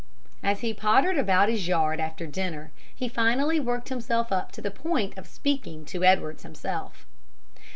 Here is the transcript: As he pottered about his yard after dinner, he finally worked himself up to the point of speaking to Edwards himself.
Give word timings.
As 0.41 0.61
he 0.61 0.73
pottered 0.73 1.19
about 1.19 1.47
his 1.47 1.67
yard 1.67 1.99
after 1.99 2.25
dinner, 2.25 2.71
he 2.95 3.07
finally 3.07 3.59
worked 3.59 3.89
himself 3.89 4.31
up 4.31 4.51
to 4.53 4.59
the 4.59 4.71
point 4.71 5.15
of 5.15 5.27
speaking 5.27 5.85
to 5.85 6.03
Edwards 6.03 6.41
himself. 6.41 7.05